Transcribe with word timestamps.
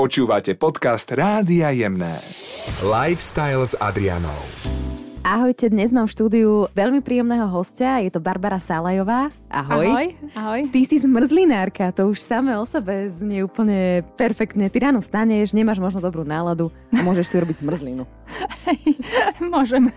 Počúvate 0.00 0.56
podcast 0.56 1.12
Rádia 1.12 1.76
Jemné. 1.76 2.24
Lifestyle 2.80 3.68
s 3.68 3.76
Adrianou. 3.76 4.40
Ahojte, 5.20 5.68
dnes 5.68 5.92
mám 5.92 6.08
v 6.08 6.16
štúdiu 6.16 6.50
veľmi 6.72 7.04
príjemného 7.04 7.44
hostia, 7.44 8.00
je 8.00 8.08
to 8.08 8.16
Barbara 8.16 8.56
Salajová. 8.56 9.28
Ahoj. 9.52 9.84
Ahoj, 9.92 10.06
ahoj. 10.32 10.60
Ty 10.72 10.80
si 10.88 11.04
zmrzlinárka, 11.04 11.92
to 11.92 12.08
už 12.08 12.16
samé 12.16 12.56
o 12.56 12.64
sebe 12.64 13.12
znie 13.12 13.44
úplne 13.44 14.00
perfektne. 14.16 14.72
Ty 14.72 14.88
ráno 14.88 15.04
staneš, 15.04 15.52
nemáš 15.52 15.76
možno 15.76 16.00
dobrú 16.00 16.24
náladu 16.24 16.72
a 16.96 17.04
môžeš 17.04 17.26
si 17.28 17.36
robiť 17.36 17.60
zmrzlinu. 17.60 18.08
Môžem. 19.52 19.92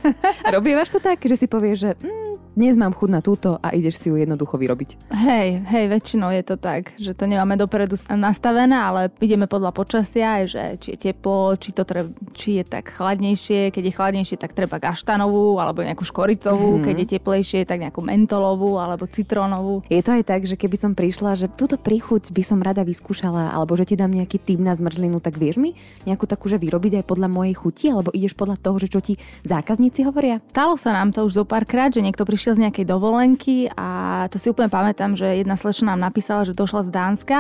Robievaš 0.52 0.92
to 0.92 1.00
tak, 1.00 1.24
že 1.24 1.40
si 1.40 1.48
povieš, 1.48 1.78
že 1.80 1.92
mm, 1.96 2.23
dnes 2.54 2.78
mám 2.78 2.94
chuť 2.94 3.10
na 3.10 3.22
túto 3.26 3.58
a 3.58 3.74
ideš 3.74 3.98
si 3.98 4.14
ju 4.14 4.16
jednoducho 4.16 4.62
vyrobiť. 4.62 5.10
Hej, 5.10 5.66
hej, 5.66 5.86
väčšinou 5.90 6.30
je 6.38 6.44
to 6.46 6.56
tak, 6.62 6.94
že 7.02 7.18
to 7.18 7.26
nemáme 7.26 7.58
dopredu 7.58 7.98
nastavené, 8.14 8.78
ale 8.78 9.02
ideme 9.18 9.50
podľa 9.50 9.74
počasia, 9.74 10.46
že 10.46 10.78
či 10.78 10.94
je 10.94 11.10
teplo, 11.10 11.58
či, 11.58 11.74
to 11.74 11.82
treb, 11.82 12.14
či 12.38 12.62
je 12.62 12.64
tak 12.66 12.94
chladnejšie, 12.94 13.74
keď 13.74 13.84
je 13.90 13.94
chladnejšie, 13.98 14.38
tak 14.38 14.54
treba 14.54 14.78
gaštanovú 14.78 15.58
alebo 15.58 15.82
nejakú 15.82 16.06
škoricovú, 16.06 16.78
mm-hmm. 16.78 16.86
keď 16.86 16.96
je 16.96 17.08
teplejšie, 17.18 17.60
tak 17.66 17.82
nejakú 17.82 18.06
mentolovú 18.06 18.78
alebo 18.78 19.10
citrónovú. 19.10 19.82
Je 19.90 20.06
to 20.06 20.14
aj 20.14 20.24
tak, 20.30 20.46
že 20.46 20.54
keby 20.54 20.78
som 20.78 20.94
prišla, 20.94 21.34
že 21.34 21.50
túto 21.50 21.82
príchuť 21.82 22.30
by 22.30 22.44
som 22.46 22.62
rada 22.62 22.86
vyskúšala, 22.86 23.50
alebo 23.50 23.74
že 23.74 23.90
ti 23.90 23.96
dám 23.98 24.14
nejaký 24.14 24.38
tým 24.38 24.62
na 24.62 24.78
zmrzlinu, 24.78 25.18
tak 25.18 25.42
vieš 25.42 25.58
mi 25.58 25.74
nejakú 26.06 26.30
takú, 26.30 26.54
že 26.54 26.62
vyrobiť 26.62 27.02
aj 27.02 27.06
podľa 27.10 27.34
mojej 27.34 27.58
chuti, 27.58 27.90
alebo 27.90 28.14
ideš 28.14 28.38
podľa 28.38 28.62
toho, 28.62 28.78
že 28.78 28.94
čo 28.94 29.02
ti 29.02 29.18
zákazníci 29.42 30.06
hovoria? 30.06 30.38
Stalo 30.54 30.78
sa 30.78 30.94
nám 30.94 31.10
to 31.10 31.26
už 31.26 31.42
zo 31.42 31.46
párkrát, 31.50 31.90
že 31.90 32.06
niekto 32.06 32.22
prišiel 32.22 32.43
prišiel 32.44 32.60
z 32.60 32.64
nejakej 32.68 32.86
dovolenky 32.92 33.72
a 33.72 33.88
to 34.28 34.36
si 34.36 34.52
úplne 34.52 34.68
pamätám, 34.68 35.16
že 35.16 35.40
jedna 35.40 35.56
slečna 35.56 35.96
nám 35.96 36.12
napísala, 36.12 36.44
že 36.44 36.52
došla 36.52 36.84
z 36.84 36.92
Dánska 36.92 37.38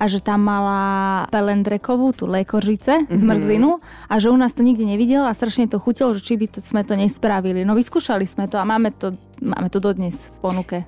a 0.00 0.04
že 0.08 0.24
tam 0.24 0.48
mala 0.48 0.80
pelendrekovú, 1.28 2.16
tú 2.16 2.24
lékožice, 2.24 3.04
mm-hmm. 3.04 3.20
zmrzlinu 3.20 3.84
a 4.08 4.16
že 4.16 4.32
u 4.32 4.36
nás 4.40 4.56
to 4.56 4.64
nikdy 4.64 4.88
nevidela 4.88 5.28
a 5.28 5.36
strašne 5.36 5.68
to 5.68 5.76
chutilo, 5.76 6.16
že 6.16 6.24
či 6.24 6.40
by 6.40 6.56
to, 6.56 6.64
sme 6.64 6.88
to 6.88 6.96
nespravili. 6.96 7.68
No 7.68 7.76
vyskúšali 7.76 8.24
sme 8.24 8.48
to 8.48 8.56
a 8.56 8.64
máme 8.64 8.96
to 8.96 9.12
máme 9.46 9.70
to 9.70 9.78
dodnes 9.78 10.18
v 10.18 10.38
ponuke. 10.42 10.78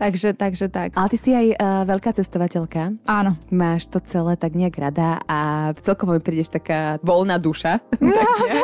Takže, 0.00 0.32
takže 0.32 0.72
tak. 0.72 0.96
Ale 0.96 1.12
ty 1.12 1.18
si 1.20 1.30
aj 1.36 1.46
uh, 1.52 1.84
veľká 1.84 2.16
cestovateľka. 2.16 2.96
Áno. 3.04 3.36
Máš 3.52 3.90
to 3.92 4.00
celé 4.00 4.38
tak 4.40 4.56
nejak 4.56 4.80
rada 4.80 5.20
a 5.28 5.70
celkovo 5.76 6.16
mi 6.16 6.22
prídeš 6.24 6.48
taká 6.48 6.96
voľná 7.04 7.36
duša. 7.36 7.80
No, 8.08 8.14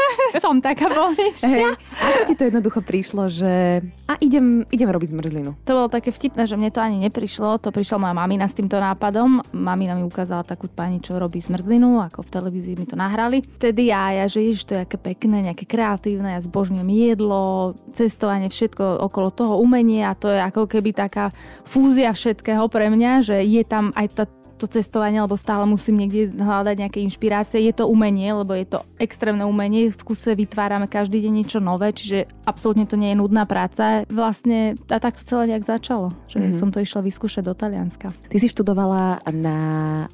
som 0.43 0.63
taká 0.63 0.89
voľnejšia. 0.89 1.47
Hey, 1.53 1.69
ako 1.77 2.21
ti 2.25 2.35
to 2.39 2.49
jednoducho 2.49 2.81
prišlo, 2.81 3.29
že 3.29 3.85
a 4.09 4.17
idem, 4.25 4.65
idem 4.73 4.89
robiť 4.89 5.13
zmrzlinu? 5.13 5.53
To 5.69 5.73
bolo 5.75 5.89
také 5.93 6.15
vtipné, 6.15 6.49
že 6.49 6.57
mne 6.57 6.73
to 6.73 6.81
ani 6.81 6.97
neprišlo. 7.03 7.61
To 7.61 7.69
prišla 7.69 8.01
moja 8.01 8.15
mamina 8.17 8.49
s 8.49 8.57
týmto 8.57 8.81
nápadom. 8.81 9.45
Mamina 9.53 9.93
mi 9.93 10.07
ukázala 10.07 10.47
takú 10.47 10.71
pani, 10.71 11.05
čo 11.05 11.21
robí 11.21 11.45
zmrzlinu, 11.45 12.01
ako 12.09 12.25
v 12.25 12.31
televízii 12.31 12.79
mi 12.79 12.87
to 12.89 12.97
nahrali. 12.97 13.45
Vtedy 13.45 13.93
ja, 13.93 14.17
ja 14.17 14.25
že 14.31 14.41
ježiš, 14.49 14.65
to 14.65 14.73
je 14.79 14.85
aké 14.87 14.97
pekné, 14.97 15.45
nejaké 15.45 15.69
kreatívne, 15.69 16.39
ja 16.39 16.41
zbožňujem 16.41 16.89
jedlo, 16.89 17.75
cestovanie, 17.93 18.49
všetko 18.49 19.05
okolo 19.05 19.34
toho 19.35 19.59
umenie 19.59 20.07
a 20.07 20.15
to 20.15 20.31
je 20.31 20.41
ako 20.41 20.71
keby 20.71 20.95
taká 20.95 21.35
fúzia 21.67 22.15
všetkého 22.15 22.71
pre 22.71 22.89
mňa, 22.89 23.13
že 23.27 23.37
je 23.43 23.63
tam 23.67 23.91
aj 23.99 24.07
tá 24.15 24.25
to 24.57 24.71
cestovanie, 24.71 25.19
lebo 25.21 25.35
stále 25.35 25.67
musím 25.67 26.01
niekde 26.01 26.31
hľadať 26.35 26.77
nejaké 26.79 26.99
inšpirácie. 27.05 27.63
Je 27.65 27.75
to 27.75 27.91
umenie, 27.91 28.31
lebo 28.31 28.55
je 28.55 28.67
to 28.67 28.79
extrémne 29.03 29.43
umenie. 29.45 29.91
V 29.91 30.03
kuse 30.03 30.33
vytvárame 30.33 30.87
každý 30.87 31.21
deň 31.27 31.33
niečo 31.33 31.59
nové, 31.59 31.91
čiže 31.91 32.31
absolútne 32.47 32.87
to 32.87 32.95
nie 32.95 33.13
je 33.13 33.21
nudná 33.21 33.45
práca. 33.45 34.07
Vlastne 34.09 34.79
a 34.89 34.99
tak 35.03 35.19
to 35.19 35.23
celé 35.27 35.55
nejak 35.55 35.67
začalo, 35.67 36.15
že 36.31 36.39
mm-hmm. 36.41 36.59
som 36.59 36.69
to 36.71 36.79
išla 36.81 37.03
vyskúšať 37.03 37.43
do 37.45 37.55
Talianska. 37.55 38.15
Ty 38.15 38.37
si 38.39 38.49
študovala 38.49 39.21
na 39.35 39.59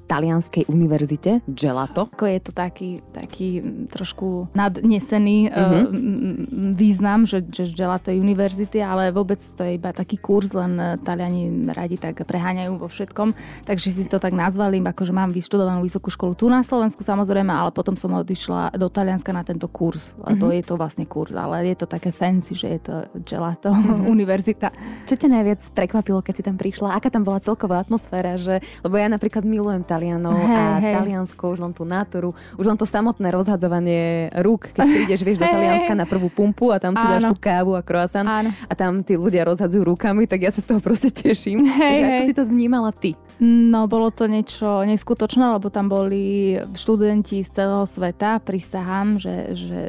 Talianskej 0.09 0.67
univerzite 0.67 1.45
Gelato. 1.45 2.09
Ako 2.11 2.27
je 2.27 2.41
to 2.41 2.53
taký, 2.57 3.05
taký 3.13 3.61
trošku 3.93 4.51
nadnesený 4.57 5.53
mm-hmm. 5.53 5.85
uh, 5.85 6.75
význam, 6.75 7.29
že, 7.29 7.45
že 7.47 7.71
Gelato 7.71 8.11
je 8.11 8.19
univerzity, 8.19 8.81
ale 8.81 9.13
vôbec 9.13 9.39
to 9.39 9.63
je 9.63 9.77
iba 9.77 9.93
taký 9.93 10.17
kurz, 10.17 10.57
len 10.57 10.99
Taliani 11.05 11.71
radi 11.71 12.01
tak 12.01 12.23
preháňajú 12.25 12.73
vo 12.81 12.89
všetkom, 12.89 13.35
takže 13.67 13.89
si 13.93 14.05
to 14.09 14.17
tak 14.23 14.30
tak 14.31 14.39
nazvali, 14.39 14.79
akože 14.79 15.11
mám 15.11 15.35
vyštudovanú 15.35 15.83
vysokú 15.83 16.07
školu 16.07 16.39
tu 16.39 16.47
na 16.47 16.63
Slovensku 16.63 17.03
samozrejme, 17.03 17.51
ale 17.51 17.75
potom 17.75 17.99
som 17.99 18.15
odišla 18.15 18.79
do 18.79 18.87
Talianska 18.87 19.35
na 19.35 19.43
tento 19.43 19.67
kurz, 19.67 20.15
lebo 20.23 20.47
mm-hmm. 20.47 20.63
je 20.63 20.63
to 20.63 20.75
vlastne 20.79 21.05
kurz, 21.11 21.35
ale 21.35 21.67
je 21.67 21.75
to 21.83 21.91
také 21.91 22.15
fancy, 22.15 22.55
že 22.55 22.79
je 22.79 22.81
to 22.87 22.95
gelato 23.27 23.75
mm-hmm. 23.75 24.07
univerzita. 24.15 24.71
Čo 25.11 25.19
ťa 25.19 25.29
najviac 25.35 25.61
prekvapilo, 25.75 26.23
keď 26.23 26.35
si 26.39 26.43
tam 26.47 26.55
prišla? 26.55 26.95
Aká 26.95 27.11
tam 27.11 27.27
bola 27.27 27.43
celková 27.43 27.83
atmosféra? 27.83 28.39
Že, 28.39 28.63
lebo 28.87 28.95
ja 28.95 29.11
napríklad 29.11 29.43
milujem 29.43 29.83
Talianov 29.83 30.39
hey, 30.39 30.55
a 30.55 30.65
hey. 30.79 30.95
Taliansko, 30.95 31.51
už 31.51 31.59
len 31.67 31.75
tú 31.75 31.83
natúru, 31.83 32.31
už 32.55 32.71
len 32.71 32.79
to 32.79 32.87
samotné 32.87 33.35
rozhadzovanie 33.35 34.31
rúk, 34.47 34.71
keď 34.71 34.87
prídeš, 34.87 35.27
vieš, 35.27 35.43
do 35.43 35.51
Talianska 35.51 35.99
na 35.99 36.07
prvú 36.07 36.31
pumpu 36.31 36.71
a 36.71 36.79
tam 36.79 36.95
si 36.95 37.03
Áno. 37.03 37.13
dáš 37.19 37.25
tú 37.35 37.37
kávu 37.43 37.75
a 37.75 37.83
croissant 37.83 38.29
Áno. 38.31 38.55
a 38.55 38.73
tam 38.79 39.03
tí 39.03 39.19
ľudia 39.19 39.43
rozhadzujú 39.43 39.91
rukami, 39.91 40.31
tak 40.31 40.47
ja 40.47 40.55
sa 40.55 40.63
z 40.63 40.71
toho 40.71 40.79
proste 40.79 41.11
teším. 41.11 41.67
Hey, 41.67 41.99
že 41.99 42.05
hey. 42.05 42.11
ako 42.15 42.23
si 42.31 42.35
to 42.37 42.43
vnímala 42.47 42.95
ty? 42.95 43.19
No, 43.41 43.89
bolo 43.89 44.13
to 44.13 44.20
niečo 44.27 44.83
neskutočné, 44.85 45.57
lebo 45.57 45.69
tam 45.73 45.89
boli 45.89 46.57
študenti 46.75 47.45
z 47.45 47.49
celého 47.53 47.87
sveta, 47.87 48.41
prisahám, 48.43 49.21
že, 49.21 49.55
že 49.55 49.81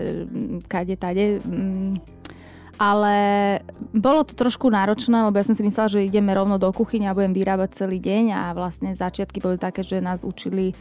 kade, 0.68 0.96
tade. 0.96 1.40
Mm, 1.44 2.00
ale 2.81 3.16
bolo 3.94 4.25
to 4.25 4.34
trošku 4.34 4.66
náročné, 4.74 5.14
lebo 5.14 5.38
ja 5.38 5.46
som 5.46 5.53
si 5.53 5.62
myslela, 5.62 5.94
že 5.94 6.08
ideme 6.08 6.34
rovno 6.34 6.58
do 6.58 6.74
kuchyne 6.74 7.06
a 7.09 7.14
budem 7.14 7.30
vyrábať 7.30 7.86
celý 7.86 8.02
deň 8.02 8.34
a 8.34 8.44
vlastne 8.58 8.97
začiatky 8.97 9.38
boli 9.38 9.62
také, 9.62 9.86
že 9.86 10.02
nás 10.02 10.25
učili 10.25 10.74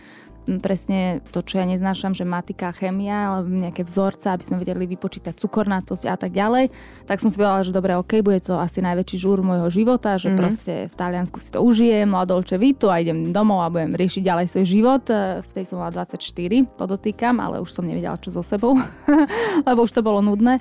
presne 0.46 1.20
to, 1.30 1.44
čo 1.44 1.60
ja 1.60 1.66
neznášam, 1.68 2.16
že 2.16 2.24
matika, 2.24 2.72
chemia, 2.72 3.36
alebo 3.36 3.52
nejaké 3.52 3.84
vzorce, 3.84 4.32
aby 4.32 4.42
sme 4.42 4.56
vedeli 4.58 4.88
vypočítať 4.88 5.36
cukornatosť 5.36 6.04
a 6.08 6.16
tak 6.16 6.32
ďalej, 6.32 6.72
tak 7.04 7.20
som 7.20 7.28
si 7.28 7.36
povedala, 7.36 7.66
že 7.66 7.76
dobre, 7.76 7.92
ok, 7.94 8.24
bude 8.24 8.40
to 8.40 8.56
asi 8.56 8.80
najväčší 8.80 9.16
žúr 9.20 9.44
môjho 9.44 9.68
života, 9.68 10.16
že 10.16 10.32
mm-hmm. 10.32 10.40
proste 10.40 10.72
v 10.88 10.94
Taliansku 10.96 11.38
si 11.38 11.52
to 11.52 11.60
užijem, 11.60 12.10
la 12.10 12.24
dolce 12.24 12.56
vitu 12.56 12.88
a 12.88 12.98
idem 12.98 13.30
domov 13.30 13.62
a 13.62 13.72
budem 13.72 13.92
riešiť 13.94 14.22
ďalej 14.24 14.46
svoj 14.48 14.66
život. 14.66 15.04
E, 15.12 15.44
v 15.44 15.50
tej 15.54 15.64
som 15.68 15.78
mala 15.78 15.92
24, 15.94 16.18
podotýkam, 16.74 17.38
ale 17.38 17.60
už 17.62 17.70
som 17.70 17.84
nevedela, 17.84 18.18
čo 18.18 18.32
so 18.34 18.42
sebou, 18.42 18.74
lebo 19.68 19.84
už 19.84 19.92
to 19.92 20.02
bolo 20.02 20.24
nudné. 20.24 20.58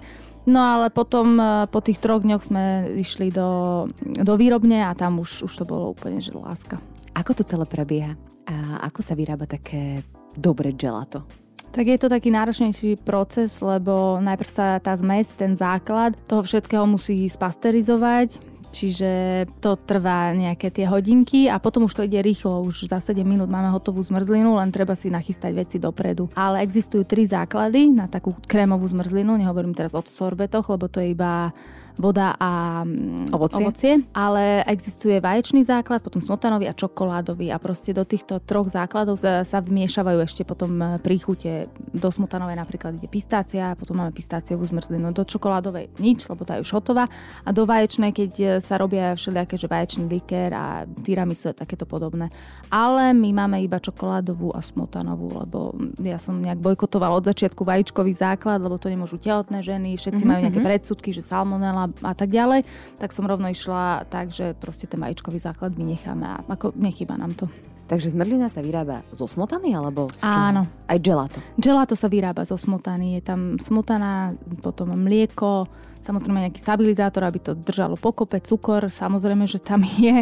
No 0.49 0.59
ale 0.65 0.89
potom 0.89 1.37
e, 1.37 1.69
po 1.69 1.79
tých 1.79 2.01
troch 2.01 2.25
dňoch 2.25 2.43
sme 2.43 2.63
išli 2.97 3.29
do, 3.29 3.85
do 4.01 4.33
výrobne 4.35 4.85
a 4.85 4.91
tam 4.97 5.21
už, 5.21 5.45
už 5.45 5.53
to 5.53 5.65
bolo 5.65 5.93
úplne, 5.93 6.19
že 6.19 6.33
láska. 6.33 6.81
Ako 7.19 7.35
to 7.35 7.43
celé 7.43 7.67
prebieha? 7.67 8.15
A 8.47 8.87
ako 8.87 9.03
sa 9.03 9.11
vyrába 9.11 9.43
také 9.43 10.07
dobré 10.39 10.71
gelato? 10.71 11.27
Tak 11.69 11.85
je 11.85 11.99
to 11.99 12.07
taký 12.07 12.31
náročnejší 12.31 13.03
proces, 13.03 13.59
lebo 13.59 14.23
najprv 14.23 14.49
sa 14.49 14.79
tá 14.79 14.95
zmes, 14.95 15.27
ten 15.35 15.53
základ 15.53 16.15
toho 16.25 16.41
všetkého 16.41 16.87
musí 16.87 17.27
spasterizovať, 17.29 18.41
čiže 18.71 19.45
to 19.61 19.77
trvá 19.83 20.33
nejaké 20.33 20.71
tie 20.73 20.87
hodinky 20.87 21.45
a 21.45 21.61
potom 21.61 21.85
už 21.85 21.93
to 21.93 22.07
ide 22.07 22.23
rýchlo, 22.23 22.65
už 22.65 22.89
za 22.89 22.97
7 22.97 23.21
minút 23.21 23.51
máme 23.51 23.69
hotovú 23.69 24.01
zmrzlinu, 24.01 24.57
len 24.57 24.73
treba 24.73 24.95
si 24.95 25.13
nachystať 25.13 25.51
veci 25.53 25.77
dopredu. 25.77 26.31
Ale 26.33 26.65
existujú 26.65 27.05
tri 27.05 27.27
základy 27.29 27.93
na 27.93 28.09
takú 28.09 28.33
krémovú 28.47 28.89
zmrzlinu, 28.89 29.37
nehovorím 29.37 29.77
teraz 29.77 29.93
o 29.93 30.01
sorbetoch, 30.01 30.71
lebo 30.73 30.89
to 30.89 31.03
je 31.03 31.13
iba 31.13 31.53
voda 31.99 32.31
a 32.39 32.81
mm, 32.87 33.35
ovocie. 33.35 33.65
ovocie. 33.67 33.93
Ale 34.15 34.63
existuje 34.63 35.19
vaječný 35.19 35.67
základ, 35.67 35.99
potom 35.99 36.23
smotanový 36.23 36.71
a 36.71 36.73
čokoládový 36.73 37.51
a 37.51 37.59
proste 37.59 37.91
do 37.91 38.07
týchto 38.07 38.39
troch 38.39 38.71
základov 38.71 39.19
sa 39.19 39.59
vmiešavajú 39.59 40.19
ešte 40.23 40.47
potom 40.47 40.71
e, 40.79 40.85
príchute. 41.03 41.67
Do 41.91 42.07
smotanovej 42.07 42.55
napríklad 42.55 42.95
ide 42.95 43.11
pistácia, 43.11 43.75
potom 43.75 43.99
máme 43.99 44.15
pistáciovú 44.15 44.63
zmrzlinu, 44.63 45.11
do 45.11 45.27
čokoládovej 45.27 45.91
nič, 45.99 46.31
lebo 46.31 46.47
tá 46.47 46.55
je 46.55 46.63
už 46.63 46.71
hotová 46.79 47.11
a 47.43 47.49
do 47.51 47.67
vaječnej, 47.67 48.15
keď 48.15 48.31
e, 48.39 48.47
sa 48.63 48.79
robia 48.79 49.19
všelijaké, 49.19 49.59
že 49.59 49.67
vaječný 49.67 50.07
likér 50.07 50.55
a 50.55 50.87
tiramisu 51.03 51.51
a 51.51 51.53
takéto 51.53 51.83
podobné. 51.83 52.31
Ale 52.71 53.11
my 53.11 53.43
máme 53.43 53.59
iba 53.59 53.83
čokoládovú 53.83 54.55
a 54.55 54.63
smotanovú, 54.63 55.35
lebo 55.35 55.75
ja 55.99 56.15
som 56.15 56.39
nejak 56.39 56.63
bojkotovala 56.63 57.19
od 57.19 57.27
začiatku 57.27 57.67
vajíčkový 57.67 58.15
základ, 58.15 58.63
lebo 58.63 58.79
to 58.79 58.87
nemôžu 58.87 59.19
tehotné 59.19 59.59
ženy, 59.59 59.99
všetci 59.99 60.23
mm-hmm. 60.23 60.29
majú 60.31 60.39
nejaké 60.47 60.61
mhm. 60.63 60.67
predsudky, 60.69 61.09
že 61.11 61.25
salmonella 61.25 61.88
a 62.01 62.13
tak 62.13 62.29
ďalej, 62.31 62.65
tak 62.97 63.11
som 63.11 63.27
rovno 63.27 63.49
išla 63.51 64.07
tak, 64.07 64.31
že 64.33 64.57
proste 64.57 64.85
ten 64.85 65.01
vajíčkový 65.01 65.39
základ 65.41 65.75
vynecháme 65.75 66.25
a 66.25 66.41
ako 66.45 66.73
nechýba 66.77 67.17
nám 67.19 67.35
to. 67.35 67.45
Takže 67.89 68.13
zmrzlina 68.13 68.53
sa 68.53 68.61
vyrába 68.61 69.01
zo 69.09 69.25
smotany 69.25 69.73
alebo 69.73 70.13
z 70.13 70.21
čoho? 70.21 70.45
Áno. 70.53 70.61
Aj 70.85 70.99
gelato? 71.01 71.41
Gelato 71.57 71.97
sa 71.97 72.05
vyrába 72.05 72.45
zo 72.45 72.53
smotany. 72.53 73.17
Je 73.17 73.21
tam 73.25 73.57
smotana, 73.57 74.37
potom 74.61 74.93
mlieko, 74.93 75.65
samozrejme 76.05 76.45
nejaký 76.45 76.61
stabilizátor, 76.61 77.25
aby 77.25 77.41
to 77.41 77.57
držalo 77.57 77.97
pokope, 77.97 78.37
cukor, 78.45 78.93
samozrejme, 78.93 79.49
že 79.49 79.57
tam 79.57 79.81
je 80.05 80.21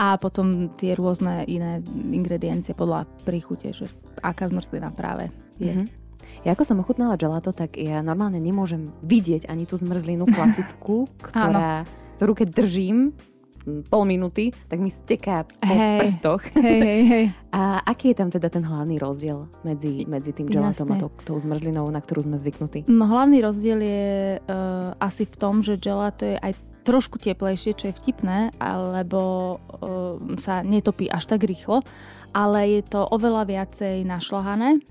a 0.00 0.16
potom 0.16 0.72
tie 0.80 0.96
rôzne 0.96 1.44
iné 1.44 1.84
ingrediencie 1.92 2.72
podľa 2.72 3.04
príchute, 3.28 3.76
že 3.76 3.92
aká 4.24 4.48
zmrzlina 4.48 4.88
práve 4.96 5.28
je. 5.60 5.76
Mm-hmm. 5.76 6.01
Ja 6.42 6.54
ako 6.54 6.64
som 6.66 6.80
ochutnala 6.82 7.14
gelato, 7.20 7.54
tak 7.54 7.78
ja 7.78 8.02
normálne 8.02 8.42
nemôžem 8.42 8.90
vidieť 9.06 9.46
ani 9.46 9.68
tú 9.68 9.78
zmrzlinu 9.78 10.26
klasickú, 10.28 11.06
ktorá, 11.26 11.86
ktorú 12.18 12.32
keď 12.38 12.48
držím, 12.50 13.14
pol 13.62 14.02
minúty, 14.04 14.50
tak 14.66 14.82
mi 14.82 14.90
steká 14.90 15.46
po 15.46 15.70
Hej. 15.70 15.98
prstoch. 16.02 16.42
Hej, 16.58 16.80
hej, 16.82 17.02
hej. 17.06 17.24
A 17.58 17.78
aký 17.86 18.10
je 18.12 18.16
tam 18.18 18.30
teda 18.32 18.48
ten 18.50 18.64
hlavný 18.66 18.98
rozdiel 18.98 19.46
medzi, 19.62 20.02
medzi 20.08 20.34
tým 20.34 20.50
gelatom 20.50 20.88
a 20.90 20.98
Jasne. 20.98 21.22
tou, 21.22 21.36
zmrzlinou, 21.38 21.86
na 21.92 22.00
ktorú 22.02 22.26
sme 22.26 22.36
zvyknutí? 22.40 22.88
No 22.90 23.06
hlavný 23.06 23.38
rozdiel 23.44 23.78
je 23.78 24.06
uh, 24.40 24.96
asi 24.98 25.28
v 25.28 25.36
tom, 25.36 25.60
že 25.62 25.78
gelato 25.78 26.26
je 26.26 26.36
aj 26.40 26.58
trošku 26.82 27.22
teplejšie, 27.22 27.78
čo 27.78 27.92
je 27.92 27.94
vtipné, 27.94 28.50
alebo 28.58 29.20
uh, 29.54 30.18
sa 30.42 30.66
netopí 30.66 31.06
až 31.06 31.30
tak 31.30 31.46
rýchlo, 31.46 31.86
ale 32.34 32.80
je 32.80 32.82
to 32.82 33.06
oveľa 33.06 33.46
viacej 33.46 34.02
našľahané 34.02 34.82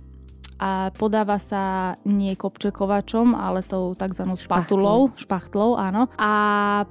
a 0.61 0.93
podáva 0.93 1.41
sa 1.41 1.97
nie 2.05 2.37
kopčekovačom, 2.37 3.33
ale 3.33 3.65
tou 3.65 3.97
tzv. 3.97 4.29
špatulou, 4.37 5.09
špachtlou, 5.17 5.73
áno. 5.73 6.05
A 6.21 6.31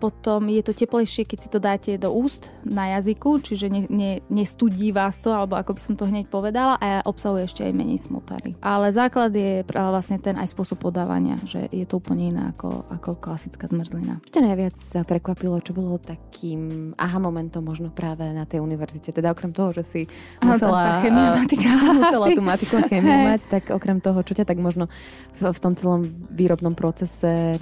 potom 0.02 0.43
je 0.50 0.62
to 0.67 0.75
teplejšie, 0.75 1.22
keď 1.22 1.38
si 1.38 1.49
to 1.49 1.62
dáte 1.62 1.94
do 1.94 2.11
úst 2.11 2.50
na 2.67 2.99
jazyku, 2.99 3.38
čiže 3.38 3.70
ne, 3.70 3.87
ne, 3.87 4.12
nestudí 4.26 4.90
vás 4.90 5.22
to, 5.22 5.31
alebo 5.31 5.55
ako 5.55 5.78
by 5.78 5.81
som 5.81 5.94
to 5.94 6.11
hneď 6.11 6.26
povedala, 6.26 6.75
a 6.82 7.06
obsahuje 7.06 7.46
ešte 7.46 7.62
aj 7.62 7.70
menej 7.70 8.02
smotary. 8.02 8.58
Ale 8.58 8.90
základ 8.90 9.31
je 9.31 9.62
vlastne 9.70 10.19
ten 10.19 10.34
aj 10.34 10.50
spôsob 10.50 10.82
podávania, 10.90 11.38
že 11.46 11.70
je 11.70 11.87
to 11.87 12.02
úplne 12.02 12.34
iné 12.34 12.43
ako, 12.50 12.90
ako 12.90 13.23
klasická 13.23 13.70
zmrzlina. 13.70 14.19
Čo 14.26 14.43
najviac 14.43 14.75
prekvapilo, 15.06 15.62
čo 15.62 15.78
bolo 15.78 16.02
takým 16.02 16.90
aha 16.99 17.23
momentom 17.23 17.62
možno 17.62 17.94
práve 17.94 18.26
na 18.34 18.43
tej 18.43 18.58
univerzite? 18.58 19.14
Teda 19.14 19.31
okrem 19.31 19.55
toho, 19.55 19.70
že 19.70 19.82
si 19.87 20.00
Áno, 20.43 20.58
tá- 20.58 20.66
musela, 20.66 20.78
tá 20.82 20.93
chemia, 21.06 21.28
matika 21.38 21.70
musela 22.02 22.26
tú 22.34 22.43
matiku 22.43 22.75
a 22.81 22.82
chémiu 22.90 23.14
Hej. 23.14 23.26
mať, 23.31 23.43
tak 23.46 23.60
okrem 23.69 24.01
toho, 24.01 24.25
čo 24.25 24.33
ťa 24.33 24.49
tak 24.49 24.57
možno 24.57 24.89
v, 25.37 25.53
v 25.53 25.59
tom 25.61 25.77
celom 25.77 26.09
výrobnom 26.33 26.73
procese... 26.73 27.53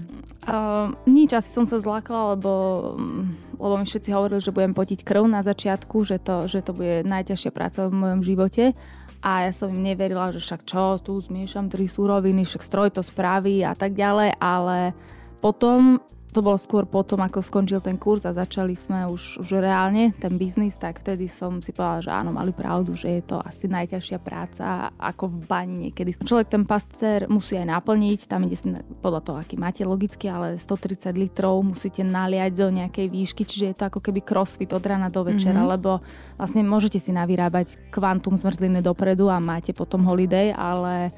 Uh, 0.48 0.96
nič, 1.04 1.36
asi 1.36 1.50
som 1.52 1.68
sa 1.68 1.76
zlákala, 1.76 2.38
lebo, 2.38 2.52
mm, 2.96 3.58
lebo 3.60 3.74
mi 3.76 3.84
všetci 3.84 4.10
hovorili, 4.14 4.40
že 4.40 4.54
budem 4.54 4.72
potiť 4.72 5.04
krv 5.04 5.28
na 5.28 5.44
začiatku, 5.44 6.08
že 6.08 6.16
to, 6.22 6.48
že 6.48 6.64
to 6.64 6.72
bude 6.72 7.04
najťažšia 7.04 7.50
práca 7.52 7.90
v 7.90 7.98
mojom 7.98 8.20
živote. 8.24 8.72
A 9.18 9.50
ja 9.50 9.52
som 9.52 9.68
im 9.74 9.82
neverila, 9.82 10.30
že 10.30 10.38
však 10.38 10.62
čo, 10.62 11.02
tu 11.02 11.18
zmiešam 11.18 11.66
tri 11.66 11.90
súroviny, 11.90 12.46
však 12.46 12.62
stroj 12.62 12.88
to 12.94 13.02
spraví 13.02 13.66
a 13.66 13.74
tak 13.74 13.98
ďalej, 13.98 14.38
ale 14.38 14.94
potom 15.42 15.98
to 16.38 16.46
bolo 16.46 16.54
skôr 16.54 16.86
potom, 16.86 17.18
ako 17.18 17.42
skončil 17.42 17.82
ten 17.82 17.98
kurz 17.98 18.22
a 18.22 18.30
začali 18.30 18.78
sme 18.78 19.10
už, 19.10 19.42
už 19.42 19.58
reálne 19.58 20.14
ten 20.22 20.38
biznis, 20.38 20.78
tak 20.78 21.02
vtedy 21.02 21.26
som 21.26 21.58
si 21.58 21.74
povedala, 21.74 21.98
že 21.98 22.10
áno, 22.14 22.30
mali 22.30 22.54
pravdu, 22.54 22.94
že 22.94 23.18
je 23.18 23.22
to 23.26 23.42
asi 23.42 23.66
najťažšia 23.66 24.22
práca 24.22 24.94
ako 24.94 25.34
v 25.34 25.36
bani 25.50 25.74
niekedy. 25.90 26.14
Človek 26.22 26.46
ten 26.46 26.62
paster 26.62 27.26
musí 27.26 27.58
aj 27.58 27.74
naplniť, 27.74 28.30
tam 28.30 28.46
ide 28.46 28.54
si 28.54 28.70
podľa 29.02 29.20
toho, 29.26 29.36
aký 29.42 29.58
máte 29.58 29.82
logicky, 29.82 30.30
ale 30.30 30.62
130 30.62 31.10
litrov 31.18 31.58
musíte 31.66 32.06
naliať 32.06 32.52
do 32.54 32.70
nejakej 32.70 33.10
výšky, 33.10 33.42
čiže 33.42 33.74
je 33.74 33.76
to 33.82 33.84
ako 33.90 33.98
keby 33.98 34.22
crossfit 34.22 34.70
od 34.70 34.86
rána 34.86 35.10
do 35.10 35.26
večera, 35.26 35.58
mm-hmm. 35.58 35.74
lebo 35.74 35.98
vlastne 36.38 36.62
môžete 36.62 37.02
si 37.02 37.10
navyrábať 37.10 37.90
kvantum 37.90 38.38
zmrzliny 38.38 38.78
dopredu 38.78 39.26
a 39.26 39.42
máte 39.42 39.74
potom 39.74 40.06
holiday, 40.06 40.54
ale 40.54 41.10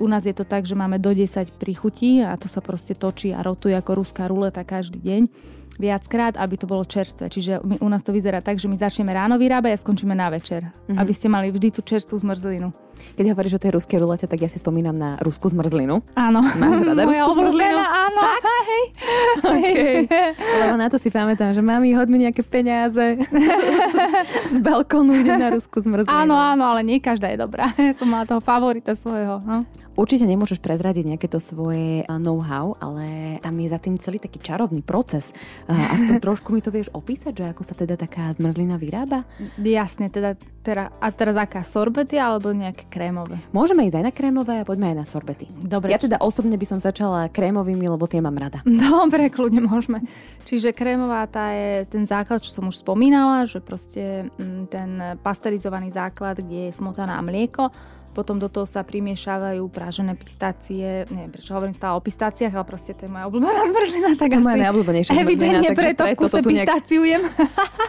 u 0.00 0.08
nás 0.08 0.24
je 0.24 0.32
to 0.32 0.48
tak, 0.48 0.64
že 0.64 0.72
máme 0.72 0.96
do 0.96 1.12
10 1.12 1.60
príchutí 1.60 2.24
a 2.24 2.34
to 2.40 2.48
sa 2.48 2.64
proste 2.64 2.96
točí 2.96 3.36
a 3.36 3.44
rotuje 3.44 3.76
ako 3.76 4.00
ruská 4.00 4.24
ruleta 4.26 4.64
každý 4.64 4.98
deň 4.98 5.22
viackrát, 5.80 6.36
aby 6.36 6.60
to 6.60 6.68
bolo 6.68 6.84
čerstvé. 6.84 7.32
Čiže 7.32 7.64
my, 7.64 7.80
u 7.80 7.88
nás 7.88 8.04
to 8.04 8.12
vyzerá 8.12 8.44
tak, 8.44 8.60
že 8.60 8.68
my 8.68 8.76
začneme 8.76 9.16
ráno 9.16 9.40
vyrábať 9.40 9.72
a 9.72 9.80
skončíme 9.80 10.12
na 10.12 10.28
večer. 10.28 10.68
Mm-hmm. 10.68 11.00
Aby 11.00 11.12
ste 11.16 11.32
mali 11.32 11.48
vždy 11.48 11.68
tú 11.72 11.80
čerstvú 11.80 12.20
zmrzlinu. 12.20 12.68
Keď 13.16 13.32
hovoríš 13.32 13.56
o 13.56 13.62
tej 13.64 13.72
ruskej 13.80 13.96
rulete, 13.96 14.28
tak 14.28 14.44
ja 14.44 14.50
si 14.52 14.60
spomínam 14.60 14.92
na 14.92 15.16
ruskú 15.24 15.48
zmrzlinu. 15.48 16.04
Áno. 16.12 16.44
Máš 16.44 16.84
rada 16.84 17.02
ruskú 17.08 17.32
zmrzlinu? 17.32 17.80
Áno. 17.80 18.20
Hej. 18.20 18.84
Okay. 19.40 19.96
Lebo 20.60 20.76
na 20.76 20.92
to 20.92 21.00
si 21.00 21.08
pamätám, 21.08 21.56
že 21.56 21.64
mami, 21.64 21.96
hoď 21.96 22.08
mi 22.12 22.28
nejaké 22.28 22.44
peniaze. 22.44 23.16
Z 24.52 24.56
balkónu 24.60 25.16
ide 25.16 25.32
na 25.32 25.48
ruskú 25.48 25.80
zmrzlinu. 25.80 26.12
Áno, 26.12 26.36
áno, 26.36 26.68
ale 26.68 26.84
nie 26.84 27.00
každá 27.00 27.32
je 27.32 27.40
dobrá. 27.40 27.72
Ja 27.80 27.96
som 27.96 28.12
mala 28.12 28.28
toho 28.28 28.44
favorita 28.44 28.92
svojho. 28.92 29.40
No. 29.48 29.64
Určite 29.98 30.24
nemôžeš 30.24 30.62
prezradiť 30.62 31.04
nejaké 31.14 31.26
to 31.26 31.42
svoje 31.42 32.06
a, 32.06 32.16
know-how, 32.16 32.78
ale 32.78 33.36
tam 33.42 33.54
je 33.58 33.68
za 33.68 33.78
tým 33.82 33.98
celý 33.98 34.22
taký 34.22 34.38
čarovný 34.38 34.80
proces. 34.86 35.34
A, 35.66 35.94
Aspoň 35.94 36.16
trošku 36.24 36.54
mi 36.54 36.62
to 36.62 36.70
vieš 36.70 36.88
opísať, 36.94 37.32
že 37.34 37.44
ako 37.50 37.62
sa 37.66 37.74
teda 37.74 37.98
taká 37.98 38.30
zmrzlina 38.30 38.78
vyrába? 38.78 39.26
Jasne, 39.58 40.08
teda, 40.08 40.38
teda, 40.62 40.94
a 41.02 41.08
teraz 41.10 41.34
aká 41.34 41.66
sorbety 41.66 42.16
alebo 42.16 42.54
nejaké 42.54 42.86
krémové? 42.86 43.42
Môžeme 43.50 43.84
ísť 43.90 43.98
aj 43.98 44.04
na 44.06 44.12
krémové 44.14 44.54
a 44.62 44.64
poďme 44.64 44.94
aj 44.94 44.96
na 45.02 45.06
sorbety. 45.06 45.50
Dobre. 45.50 45.90
Ja 45.90 45.98
teda 45.98 46.22
osobne 46.22 46.54
by 46.54 46.66
som 46.66 46.78
začala 46.78 47.26
krémovými, 47.28 47.90
lebo 47.90 48.06
tie 48.06 48.22
mám 48.22 48.38
rada. 48.38 48.62
Dobre, 48.94 49.28
kľudne 49.28 49.66
môžeme. 49.66 50.06
Čiže 50.46 50.72
krémová 50.72 51.26
tá 51.26 51.52
je 51.52 51.86
ten 51.90 52.06
základ, 52.06 52.40
čo 52.40 52.54
som 52.54 52.70
už 52.70 52.80
spomínala, 52.80 53.44
že 53.44 53.60
proste 53.60 54.30
mm, 54.38 54.62
ten 54.70 54.90
pasterizovaný 55.20 55.92
základ, 55.92 56.40
kde 56.40 56.70
je 56.70 56.76
smotaná 56.78 57.18
a 57.18 57.22
mlieko. 57.22 57.70
Potom 58.10 58.42
do 58.42 58.50
toho 58.50 58.66
sa 58.66 58.82
primiešavajú 58.82 59.62
prážené 59.70 60.18
pistácie. 60.18 61.06
Neviem, 61.14 61.30
prečo 61.30 61.54
hovorím 61.54 61.74
stále 61.74 61.94
o 61.94 62.02
pistáciách, 62.02 62.50
ale 62.50 62.66
proste 62.66 62.90
to 62.98 63.06
je 63.06 63.10
moja 63.10 63.30
obľúbená 63.30 63.62
zmrzlina. 63.70 64.08
Tak 64.18 64.28
To 64.30 64.36
je 64.36 64.42
moja 64.42 64.56
najobľúbenejšia 64.66 65.12
Evidentne 65.14 65.70
preto 65.78 66.02
v 66.02 66.14
kuse 66.18 66.40
pistáciujem. 66.42 67.22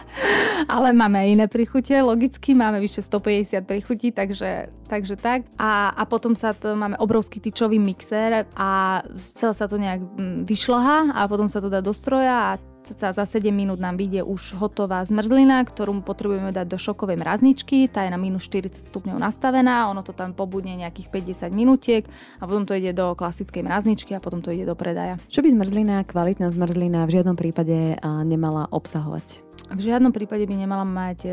ale 0.74 0.88
máme 0.94 1.16
aj 1.26 1.28
iné 1.28 1.46
príchute, 1.50 1.94
logicky. 1.98 2.54
Máme 2.54 2.78
vyše 2.78 3.02
150 3.02 3.66
príchutí, 3.66 4.14
takže, 4.14 4.70
takže 4.92 5.16
tak. 5.16 5.48
A, 5.56 5.88
a 5.96 6.04
potom 6.04 6.36
sa 6.36 6.52
to, 6.52 6.76
máme 6.76 7.00
obrovský 7.00 7.40
tyčový 7.40 7.80
mixer 7.80 8.44
a 8.52 9.00
celé 9.16 9.52
sa 9.56 9.64
to 9.64 9.80
nejak 9.80 10.04
mm, 10.04 10.44
vyšľahá 10.44 11.16
a 11.16 11.24
potom 11.24 11.48
sa 11.48 11.64
to 11.64 11.72
dá 11.72 11.80
do 11.80 11.96
stroja 11.96 12.52
a 12.52 12.60
cca 12.82 13.14
za 13.14 13.24
7 13.24 13.48
minút 13.54 13.78
nám 13.78 13.96
vyjde 13.96 14.26
už 14.26 14.58
hotová 14.58 15.06
zmrzlina, 15.06 15.62
ktorú 15.64 16.02
potrebujeme 16.02 16.50
dať 16.50 16.66
do 16.66 16.76
šokovej 16.76 17.14
mrazničky. 17.14 17.86
Tá 17.88 18.04
je 18.04 18.10
na 18.12 18.18
minus 18.18 18.50
40 18.50 18.74
stupňov 18.92 19.16
nastavená, 19.22 19.88
ono 19.88 20.02
to 20.02 20.12
tam 20.12 20.34
pobudne 20.34 20.74
nejakých 20.76 21.08
50 21.08 21.54
minútiek 21.54 22.04
a 22.42 22.44
potom 22.44 22.66
to 22.68 22.76
ide 22.76 22.92
do 22.92 23.14
klasickej 23.14 23.62
mrazničky 23.64 24.12
a 24.12 24.20
potom 24.20 24.42
to 24.42 24.50
ide 24.50 24.66
do 24.66 24.74
predaja. 24.74 25.16
Čo 25.30 25.40
by 25.40 25.48
zmrzlina, 25.54 26.04
kvalitná 26.04 26.50
zmrzlina 26.50 27.06
v 27.06 27.14
žiadnom 27.16 27.36
prípade 27.38 27.96
nemala 28.26 28.66
obsahovať? 28.68 29.40
V 29.72 29.80
žiadnom 29.80 30.12
prípade 30.12 30.44
by 30.44 30.54
nemala 30.58 30.84
mať 30.84 31.18
e, 31.24 31.30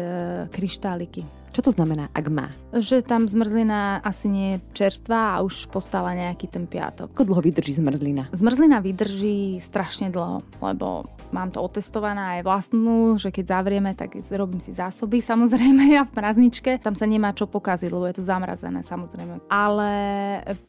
kryštáliky. 0.54 1.28
Čo 1.50 1.66
to 1.66 1.72
znamená, 1.74 2.14
ak 2.14 2.26
má? 2.30 2.54
Že 2.72 3.02
tam 3.02 3.26
zmrzlina 3.26 4.06
asi 4.06 4.30
nie 4.30 4.48
je 4.56 4.58
čerstvá 4.86 5.36
a 5.36 5.42
už 5.42 5.68
postala 5.74 6.14
nejaký 6.14 6.46
ten 6.46 6.70
piatok. 6.70 7.14
Ako 7.14 7.26
dlho 7.26 7.42
vydrží 7.42 7.76
zmrzlina? 7.78 8.30
Zmrzlina 8.32 8.80
vydrží 8.80 9.58
strašne 9.60 10.14
dlho, 10.14 10.46
lebo 10.62 11.10
mám 11.34 11.50
to 11.54 11.62
otestované 11.62 12.40
aj 12.40 12.42
vlastnú, 12.46 13.18
že 13.18 13.34
keď 13.34 13.60
zavrieme, 13.60 13.92
tak 13.98 14.18
robím 14.34 14.62
si 14.62 14.74
zásoby 14.74 15.20
samozrejme 15.32 15.98
a 15.98 16.06
v 16.06 16.14
mrazničke. 16.14 16.72
Tam 16.80 16.94
sa 16.94 17.10
nemá 17.10 17.34
čo 17.34 17.50
pokaziť, 17.50 17.90
lebo 17.90 18.06
je 18.08 18.22
to 18.22 18.24
zamrazené 18.24 18.86
samozrejme. 18.86 19.42
Ale 19.50 19.92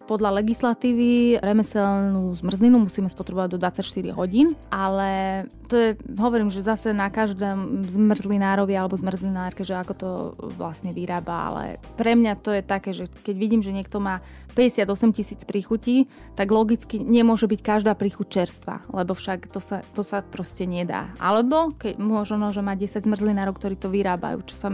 podľa 0.08 0.42
legislatívy 0.42 1.38
remeselnú 1.44 2.32
zmrzlinu 2.40 2.88
musíme 2.88 3.08
spotrebovať 3.12 3.48
do 3.54 3.58
24 3.60 4.16
hodín, 4.16 4.56
ale 4.72 5.44
to 5.68 5.74
je, 5.76 5.90
hovorím, 6.18 6.50
že 6.50 6.66
zase 6.66 6.90
na 6.90 7.12
každom 7.12 7.86
zmrzlinárovi 7.86 8.74
alebo 8.74 8.98
zmrzlinárke, 8.98 9.62
že 9.62 9.76
ako 9.76 9.92
to 9.94 10.10
vlastne 10.56 10.69
vyrába, 10.72 11.50
ale 11.50 11.64
pre 11.98 12.14
mňa 12.14 12.32
to 12.38 12.54
je 12.54 12.62
také, 12.62 12.90
že 12.94 13.10
keď 13.10 13.34
vidím, 13.36 13.60
že 13.60 13.74
niekto 13.74 13.98
má 13.98 14.22
58 14.54 15.16
tisíc 15.16 15.40
príchutí, 15.46 16.10
tak 16.34 16.50
logicky 16.50 16.98
nemôže 16.98 17.46
byť 17.46 17.60
každá 17.62 17.92
príchuť 17.94 18.26
čerstvá, 18.28 18.82
lebo 18.90 19.14
však 19.14 19.46
to 19.50 19.62
sa, 19.62 19.82
to 19.94 20.02
sa 20.02 20.22
proste 20.22 20.66
nedá. 20.66 21.14
Alebo 21.22 21.70
keď 21.74 21.98
možno, 22.02 22.50
že 22.50 22.62
má 22.62 22.74
10 22.74 23.06
zmrzlinárov, 23.06 23.54
ktorí 23.54 23.78
to 23.78 23.90
vyrábajú, 23.90 24.42
čo, 24.46 24.56
sa, 24.58 24.68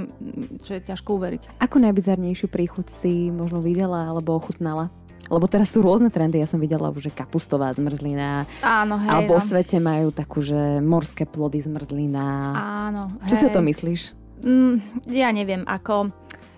čo 0.64 0.70
je 0.76 0.80
ťažko 0.80 1.16
uveriť. 1.20 1.42
Ako 1.60 1.76
najbizarnejšiu 1.80 2.48
príchuť 2.48 2.86
si 2.88 3.28
možno 3.28 3.60
videla 3.60 4.08
alebo 4.08 4.36
ochutnala? 4.36 4.88
Lebo 5.26 5.50
teraz 5.50 5.74
sú 5.74 5.82
rôzne 5.82 6.06
trendy, 6.06 6.38
ja 6.38 6.46
som 6.46 6.62
videla 6.62 6.86
už, 6.94 7.10
že 7.10 7.12
kapustová 7.12 7.74
zmrzlina. 7.74 8.46
Áno, 8.62 8.94
hej. 9.02 9.10
a 9.10 9.14
vo 9.26 9.38
no. 9.38 9.42
svete 9.42 9.82
majú 9.82 10.14
takú, 10.14 10.38
že 10.38 10.78
morské 10.78 11.26
plody 11.26 11.66
zmrzlina. 11.66 12.54
Áno, 12.86 13.10
Čo 13.26 13.34
hej. 13.34 13.40
si 13.42 13.44
o 13.50 13.54
to 13.54 13.58
myslíš? 13.58 14.25
Mm, 14.44 15.04
ja 15.12 15.32
neviem, 15.32 15.64
ako... 15.64 16.12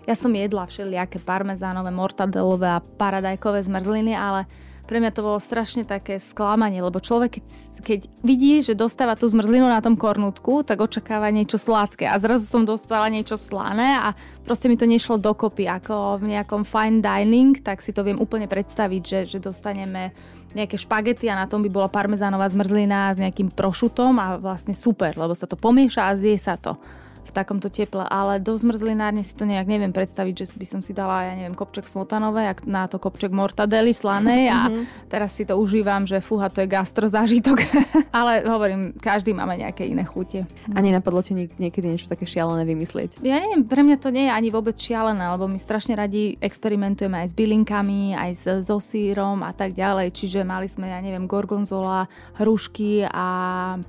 Ja 0.08 0.16
som 0.16 0.32
jedla 0.32 0.64
všelijaké 0.64 1.20
parmezánové, 1.20 1.92
mortadelové 1.92 2.64
a 2.64 2.80
paradajkové 2.80 3.60
zmrzliny, 3.60 4.16
ale 4.16 4.48
pre 4.88 5.04
mňa 5.04 5.12
to 5.12 5.20
bolo 5.20 5.36
strašne 5.36 5.84
také 5.84 6.16
sklamanie, 6.16 6.80
lebo 6.80 6.96
človek, 6.96 7.36
keď, 7.36 7.46
keď 7.84 8.00
vidí, 8.24 8.64
že 8.64 8.72
dostáva 8.72 9.20
tú 9.20 9.28
zmrzlinu 9.28 9.68
na 9.68 9.84
tom 9.84 10.00
kornutku, 10.00 10.64
tak 10.64 10.80
očakáva 10.80 11.28
niečo 11.28 11.60
sladké. 11.60 12.08
A 12.08 12.16
zrazu 12.16 12.48
som 12.48 12.64
dostala 12.64 13.12
niečo 13.12 13.36
slané 13.36 14.00
a 14.00 14.16
proste 14.48 14.72
mi 14.72 14.80
to 14.80 14.88
nešlo 14.88 15.20
dokopy. 15.20 15.68
Ako 15.68 16.24
v 16.24 16.32
nejakom 16.32 16.64
fine 16.64 17.04
dining, 17.04 17.60
tak 17.60 17.84
si 17.84 17.92
to 17.92 18.00
viem 18.00 18.16
úplne 18.16 18.48
predstaviť, 18.48 19.02
že, 19.04 19.20
že 19.36 19.38
dostaneme 19.44 20.16
nejaké 20.56 20.80
špagety 20.80 21.28
a 21.28 21.36
na 21.36 21.44
tom 21.44 21.60
by 21.60 21.68
bola 21.68 21.92
parmezánová 21.92 22.48
zmrzlina 22.48 23.12
s 23.12 23.20
nejakým 23.20 23.52
prošutom 23.52 24.16
a 24.16 24.40
vlastne 24.40 24.72
super, 24.72 25.12
lebo 25.20 25.36
sa 25.36 25.44
to 25.44 25.60
pomieša 25.60 26.08
a 26.08 26.16
zje 26.16 26.40
sa 26.40 26.56
to. 26.56 26.80
V 27.28 27.36
takomto 27.36 27.68
teple, 27.68 28.08
ale 28.08 28.40
do 28.40 28.56
zmrzlinárne 28.56 29.20
si 29.20 29.36
to 29.36 29.44
nejak 29.44 29.68
neviem 29.68 29.92
predstaviť, 29.92 30.34
že 30.34 30.46
by 30.56 30.66
som 30.66 30.80
si 30.80 30.96
dala, 30.96 31.28
ja 31.28 31.36
neviem, 31.36 31.52
kopček 31.52 31.84
smotanové, 31.84 32.48
ak 32.48 32.64
na 32.64 32.88
to 32.88 32.96
kopček 32.96 33.28
mortadely 33.28 33.92
slanej 33.92 34.48
a 34.48 34.58
mhm. 34.72 34.82
teraz 35.12 35.36
si 35.36 35.44
to 35.44 35.60
užívam, 35.60 36.08
že 36.08 36.24
fúha, 36.24 36.48
to 36.48 36.64
je 36.64 36.72
gastrozážitok. 36.72 37.60
ale 38.18 38.48
hovorím, 38.48 38.96
každý 38.96 39.36
máme 39.36 39.60
nejaké 39.60 39.84
iné 39.84 40.08
chute. 40.08 40.48
A 40.72 40.78
nenapadlo 40.80 41.20
ti 41.20 41.36
niekedy 41.36 41.84
niečo 41.84 42.08
také 42.08 42.24
šialené 42.24 42.64
vymyslieť? 42.64 43.20
Ja 43.20 43.36
neviem, 43.44 43.68
pre 43.68 43.84
mňa 43.84 43.96
to 44.00 44.08
nie 44.08 44.24
je 44.24 44.32
ani 44.32 44.48
vôbec 44.48 44.80
šialené, 44.80 45.28
lebo 45.36 45.44
my 45.44 45.60
strašne 45.60 45.92
radi 45.92 46.40
experimentujeme 46.40 47.20
aj 47.20 47.28
s 47.30 47.34
bylinkami, 47.36 48.16
aj 48.16 48.30
s, 48.32 48.44
so 48.64 48.80
sírom 48.80 49.44
a 49.44 49.52
tak 49.52 49.76
ďalej. 49.76 50.16
Čiže 50.16 50.48
mali 50.48 50.70
sme, 50.70 50.88
ja 50.88 50.98
neviem, 51.04 51.28
gorgonzola, 51.28 52.08
hrušky 52.40 53.04
a 53.04 53.28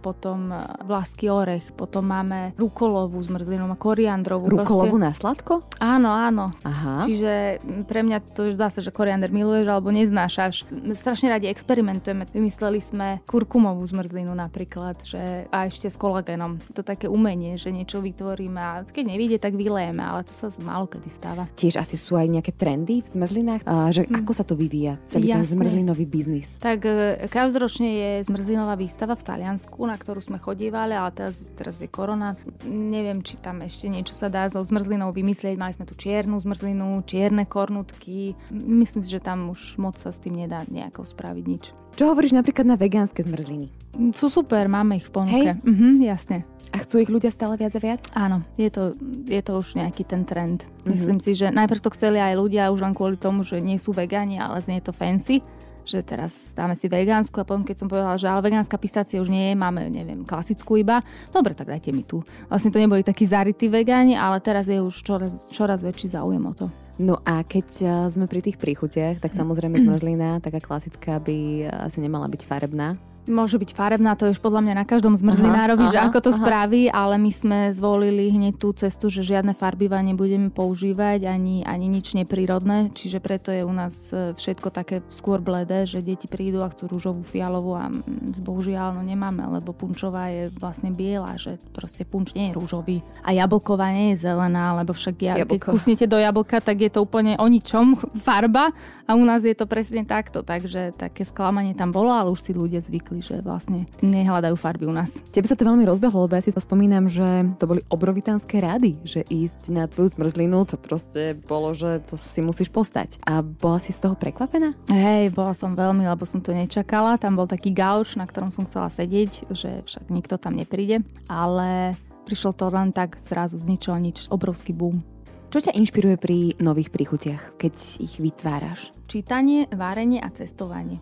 potom 0.03 0.51
vlásky 0.84 1.31
orech, 1.31 1.72
potom 1.77 2.10
máme 2.10 2.58
rukolovú 2.60 3.22
zmrzlinu, 3.30 3.70
koriandrovú. 3.78 4.50
Rukolovú 4.50 4.98
proste. 4.98 5.06
na 5.06 5.12
sladko? 5.14 5.54
Áno, 5.78 6.10
áno. 6.12 6.52
Aha. 6.66 7.06
Čiže 7.06 7.64
pre 7.86 8.02
mňa 8.04 8.18
to 8.36 8.50
je 8.50 8.58
zase, 8.58 8.82
že 8.82 8.92
koriander 8.92 9.30
miluješ 9.30 9.70
alebo 9.70 9.94
neznášaš. 9.94 10.66
Strašne 10.98 11.32
radi 11.32 11.48
experimentujeme. 11.48 12.28
Vymysleli 12.34 12.82
sme 12.82 13.22
kurkumovú 13.30 13.86
zmrzlinu 13.86 14.34
napríklad, 14.34 15.00
že 15.06 15.46
a 15.54 15.70
ešte 15.70 15.88
s 15.88 15.96
kolagénom. 15.96 16.60
To 16.74 16.82
také 16.82 17.06
umenie, 17.08 17.56
že 17.56 17.70
niečo 17.70 18.02
vytvoríme 18.02 18.60
a 18.60 18.74
keď 18.84 19.04
nevíde, 19.06 19.38
tak 19.38 19.54
vylejeme, 19.54 20.02
ale 20.02 20.26
to 20.26 20.34
sa 20.34 20.50
málo 20.60 20.90
kedy 20.90 21.10
stáva. 21.10 21.46
Tiež 21.54 21.78
asi 21.78 21.96
sú 21.96 22.18
aj 22.18 22.28
nejaké 22.28 22.52
trendy 22.56 23.06
v 23.06 23.08
zmrzlinách, 23.08 23.64
a 23.70 23.94
že 23.94 24.10
hm. 24.10 24.26
ako 24.26 24.32
sa 24.34 24.44
to 24.44 24.58
vyvíja, 24.58 24.98
celý 25.06 25.32
Jasne. 25.32 25.38
ten 25.40 25.46
zmrzlinový 25.56 26.06
biznis? 26.10 26.58
Tak 26.58 26.80
e, 26.84 27.30
každoročne 27.30 27.90
je 27.90 28.10
zmrzlinová 28.26 28.74
výstava 28.80 29.14
v 29.14 29.24
Taliansku, 29.24 29.80
na 29.86 29.96
ktorú 29.96 30.24
sme 30.24 30.42
chodívali, 30.42 30.96
ale 30.96 31.12
teraz, 31.14 31.44
teraz 31.54 31.78
je 31.78 31.90
korona. 31.92 32.34
Neviem, 32.66 33.19
či 33.22 33.40
tam 33.40 33.62
ešte 33.64 33.88
niečo 33.88 34.16
sa 34.16 34.28
dá 34.28 34.48
so 34.48 34.60
zmrzlinou 34.60 35.14
vymyslieť. 35.14 35.56
Mali 35.60 35.76
sme 35.76 35.86
tu 35.88 35.96
čiernu 35.96 36.40
zmrzlinu, 36.40 37.04
čierne 37.06 37.44
kornutky. 37.46 38.36
Myslím 38.52 39.02
si, 39.06 39.10
že 39.14 39.24
tam 39.24 39.52
už 39.52 39.80
moc 39.80 39.96
sa 40.00 40.10
s 40.10 40.20
tým 40.24 40.40
nedá 40.40 40.64
nejako 40.68 41.06
spraviť 41.06 41.46
nič. 41.46 41.64
Čo 42.00 42.16
hovoríš 42.16 42.32
napríklad 42.32 42.64
na 42.64 42.78
vegánske 42.80 43.26
zmrzliny? 43.28 43.70
Sú 44.16 44.32
super, 44.32 44.70
máme 44.72 45.02
ich 45.02 45.08
v 45.08 45.12
ponuke. 45.12 45.52
Hej? 45.52 45.60
Mhm, 45.68 46.00
jasne. 46.06 46.48
A 46.70 46.78
chcú 46.86 47.02
ich 47.02 47.10
ľudia 47.10 47.34
stále 47.34 47.58
viac 47.58 47.74
a 47.74 47.82
viac? 47.82 48.02
Áno, 48.14 48.46
je 48.54 48.70
to, 48.70 48.94
je 49.26 49.42
to 49.42 49.58
už 49.58 49.74
nejaký 49.74 50.06
ten 50.06 50.22
trend. 50.22 50.64
Mm-hmm. 50.64 50.86
Myslím 50.86 51.18
si, 51.18 51.34
že 51.34 51.50
najprv 51.50 51.82
to 51.82 51.90
chceli 51.98 52.22
aj 52.22 52.38
ľudia 52.38 52.70
už 52.70 52.86
len 52.86 52.94
kvôli 52.94 53.18
tomu, 53.18 53.42
že 53.42 53.58
nie 53.58 53.82
sú 53.82 53.90
vegáni, 53.90 54.38
ale 54.38 54.62
znie 54.62 54.78
to 54.78 54.94
fancy 54.94 55.42
že 55.88 56.04
teraz 56.06 56.54
dáme 56.54 56.76
si 56.78 56.88
vegánsku 56.88 57.36
a 57.42 57.48
potom 57.48 57.66
keď 57.66 57.76
som 57.80 57.88
povedala, 57.88 58.16
že 58.20 58.30
ale 58.30 58.46
vegánska 58.46 58.78
pistácia 58.78 59.22
už 59.22 59.32
nie 59.32 59.52
je, 59.52 59.56
máme, 59.56 59.90
neviem, 59.90 60.22
klasickú 60.28 60.80
iba, 60.80 61.02
dobre, 61.34 61.56
tak 61.56 61.70
dajte 61.72 61.90
mi 61.96 62.04
tu. 62.06 62.22
Vlastne 62.48 62.70
to 62.70 62.82
neboli 62.82 63.02
takí 63.02 63.26
zarytí 63.26 63.72
vegáni, 63.72 64.20
ale 64.20 64.40
teraz 64.44 64.70
je 64.70 64.80
už 64.80 64.96
čoraz, 65.02 65.48
čoraz 65.50 65.82
väčší 65.82 66.14
záujem 66.14 66.44
o 66.46 66.54
to. 66.54 66.68
No 67.00 67.24
a 67.24 67.48
keď 67.48 67.68
e, 67.80 67.88
sme 68.12 68.28
pri 68.28 68.44
tých 68.44 68.60
príchutiach, 68.60 69.24
tak 69.24 69.32
samozrejme 69.32 69.80
zmrzlina, 69.80 70.44
taká 70.44 70.60
klasická, 70.60 71.24
by 71.24 71.72
asi 71.88 72.04
nemala 72.04 72.28
byť 72.28 72.44
farebná. 72.44 73.00
Môže 73.28 73.60
byť 73.60 73.76
farebná, 73.76 74.16
to 74.16 74.26
je 74.26 74.34
už 74.36 74.42
podľa 74.42 74.64
mňa 74.66 74.74
na 74.80 74.86
každom 74.88 75.14
zmrzlinárovi, 75.14 75.86
aha, 75.86 75.94
že 75.94 76.00
ako 76.02 76.20
to 76.24 76.32
aha. 76.34 76.40
spraví, 76.42 76.84
ale 76.90 77.16
my 77.22 77.32
sme 77.32 77.60
zvolili 77.76 78.34
hneď 78.34 78.58
tú 78.58 78.74
cestu, 78.74 79.12
že 79.12 79.22
žiadne 79.22 79.54
farbiva 79.54 80.02
nebudeme 80.02 80.50
používať, 80.50 81.30
ani, 81.30 81.62
ani 81.62 81.86
nič 81.86 82.18
neprírodné, 82.18 82.90
čiže 82.96 83.22
preto 83.22 83.54
je 83.54 83.62
u 83.62 83.70
nás 83.70 84.10
e, 84.10 84.34
všetko 84.34 84.74
také 84.74 85.06
skôr 85.14 85.46
bledé, 85.46 85.86
že 85.86 86.02
deti 86.02 86.26
prídu 86.26 86.66
a 86.66 86.74
chcú 86.74 86.90
rúžovú, 86.90 87.22
fialovú 87.22 87.78
a 87.78 87.94
bohužiaľ 88.42 88.98
no 88.98 89.04
nemáme, 89.06 89.46
lebo 89.62 89.78
punčová 89.78 90.34
je 90.34 90.50
vlastne 90.58 90.90
biela, 90.90 91.38
že 91.38 91.62
proste 91.70 92.10
punč 92.10 92.34
nie 92.34 92.50
je 92.50 92.58
rúžový. 92.58 93.06
A 93.22 93.36
jablková 93.36 93.94
nie 93.94 94.18
je 94.18 94.26
zelená, 94.26 94.74
lebo 94.74 94.98
však 94.98 95.16
ja, 95.22 95.36
keď 95.46 95.70
kusnete 95.70 96.10
do 96.10 96.18
jablka, 96.18 96.58
tak 96.66 96.82
je 96.82 96.90
to 96.90 97.06
úplne 97.06 97.38
o 97.38 97.46
ničom 97.46 97.94
farba 98.26 98.74
a 99.06 99.14
u 99.14 99.22
nás 99.22 99.46
je 99.46 99.54
to 99.54 99.70
presne 99.70 100.02
takto, 100.02 100.42
takže 100.42 100.98
také 100.98 101.22
sklamanie 101.22 101.78
tam 101.78 101.94
bolo, 101.94 102.10
ale 102.10 102.34
už 102.34 102.42
si 102.42 102.52
ľudia 102.58 102.82
zvykli 102.82 103.19
že 103.20 103.44
vlastne 103.44 103.86
nehľadajú 104.00 104.56
farby 104.56 104.88
u 104.88 104.94
nás. 104.96 105.20
Tebe 105.32 105.48
sa 105.48 105.60
to 105.60 105.68
veľmi 105.68 105.84
rozbehlo, 105.84 106.26
lebo 106.26 106.36
ja 106.36 106.44
si 106.44 106.52
spomínam, 106.52 107.08
že 107.08 107.56
to 107.58 107.66
boli 107.66 107.82
obrovitánske 107.88 108.60
rady, 108.60 109.00
že 109.04 109.24
ísť 109.26 109.72
na 109.72 109.88
tvoju 109.88 110.16
zmrzlinu, 110.16 110.68
to 110.68 110.76
proste 110.76 111.40
bolo, 111.48 111.72
že 111.72 112.04
to 112.06 112.20
si 112.20 112.44
musíš 112.44 112.70
postať. 112.70 113.20
A 113.24 113.42
bola 113.42 113.80
si 113.80 113.96
z 113.96 114.04
toho 114.04 114.16
prekvapená? 114.20 114.76
Hej, 114.92 115.32
bola 115.32 115.56
som 115.56 115.74
veľmi, 115.74 116.04
lebo 116.06 116.28
som 116.28 116.44
to 116.44 116.52
nečakala. 116.52 117.20
Tam 117.20 117.40
bol 117.40 117.48
taký 117.48 117.72
gauč, 117.72 118.20
na 118.20 118.28
ktorom 118.28 118.52
som 118.52 118.68
chcela 118.68 118.92
sedieť, 118.92 119.50
že 119.52 119.82
však 119.88 120.12
nikto 120.12 120.36
tam 120.36 120.60
nepríde, 120.60 121.02
ale 121.26 121.96
prišlo 122.28 122.54
to 122.54 122.70
len 122.70 122.94
tak 122.94 123.18
zrazu 123.26 123.58
z 123.58 123.66
ničoho 123.66 123.98
nič, 123.98 124.30
obrovský 124.30 124.76
boom. 124.76 125.02
Čo 125.50 125.66
ťa 125.66 125.74
inšpiruje 125.82 126.16
pri 126.22 126.38
nových 126.62 126.94
príchutiach, 126.94 127.58
keď 127.58 127.74
ich 128.06 128.22
vytváraš? 128.22 128.94
Čítanie, 129.10 129.66
várenie 129.74 130.22
a 130.22 130.30
cestovanie. 130.30 131.02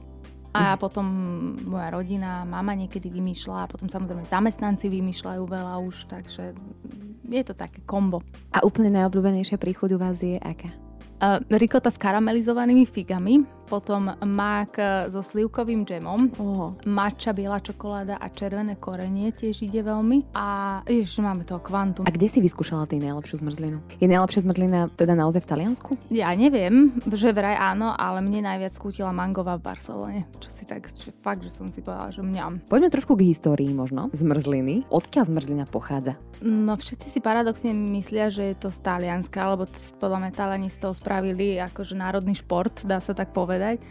A 0.58 0.74
potom 0.82 1.06
moja 1.70 1.94
rodina, 1.94 2.42
mama 2.42 2.74
niekedy 2.74 3.14
vymýšľa 3.14 3.66
a 3.66 3.70
potom 3.70 3.86
samozrejme 3.86 4.26
zamestnanci 4.26 4.90
vymýšľajú 4.90 5.44
veľa 5.46 5.74
už, 5.86 6.10
takže 6.10 6.58
je 7.30 7.44
to 7.46 7.54
také 7.54 7.84
kombo. 7.86 8.26
A 8.56 8.66
úplne 8.66 8.90
najobľúbenejšia 8.98 9.62
príchuť 9.62 9.94
u 9.94 10.02
vás 10.02 10.18
je 10.18 10.42
aká? 10.42 10.74
Uh, 11.18 11.42
rikota 11.58 11.90
s 11.90 11.98
karamelizovanými 11.98 12.86
figami, 12.86 13.42
potom 13.68 14.16
mák 14.16 14.80
so 15.12 15.20
slivkovým 15.20 15.84
džemom, 15.84 16.40
oh. 16.40 16.72
matcha, 16.88 17.36
biela 17.36 17.60
čokoláda 17.60 18.16
a 18.16 18.32
červené 18.32 18.80
korenie 18.80 19.36
tiež 19.36 19.68
ide 19.68 19.84
veľmi. 19.84 20.32
A 20.32 20.80
ešte 20.88 21.20
máme 21.20 21.44
to 21.44 21.60
kvantum. 21.60 22.08
A 22.08 22.16
kde 22.16 22.32
si 22.32 22.40
vyskúšala 22.40 22.88
tej 22.88 23.04
najlepšiu 23.04 23.44
zmrzlinu? 23.44 23.84
Je 24.00 24.08
najlepšia 24.08 24.48
zmrzlina 24.48 24.80
teda 24.96 25.20
naozaj 25.20 25.44
v 25.44 25.50
Taliansku? 25.52 25.92
Ja 26.08 26.32
neviem, 26.32 26.96
že 27.12 27.36
vraj 27.36 27.60
áno, 27.60 27.92
ale 27.92 28.24
mne 28.24 28.48
najviac 28.48 28.72
skútila 28.72 29.12
mangová 29.12 29.60
v 29.60 29.68
Barcelone. 29.68 30.20
Čo 30.40 30.48
si 30.48 30.64
tak, 30.64 30.88
že 30.88 31.12
fakt, 31.20 31.44
že 31.44 31.52
som 31.52 31.68
si 31.68 31.84
povedala, 31.84 32.08
že 32.16 32.24
mňam. 32.24 32.64
Poďme 32.72 32.88
trošku 32.88 33.20
k 33.20 33.28
histórii 33.28 33.76
možno. 33.76 34.08
Zmrzliny. 34.16 34.88
Odkiaľ 34.88 35.28
zmrzlina 35.28 35.66
pochádza? 35.68 36.16
No 36.40 36.80
všetci 36.80 37.12
si 37.12 37.20
paradoxne 37.20 37.76
myslia, 37.76 38.32
že 38.32 38.54
je 38.54 38.56
to 38.56 38.70
z 38.72 38.80
Talianska, 38.80 39.44
lebo 39.44 39.68
podľa 40.00 40.18
mňa 40.24 40.32
Taliani 40.32 40.70
z 40.72 40.78
toho 40.80 40.94
spravili 40.94 41.58
akože 41.60 41.98
národný 41.98 42.38
šport, 42.38 42.86
dá 42.86 43.02
sa 43.02 43.18
tak 43.18 43.34
povedať 43.34 43.57
povedať. 43.58 43.82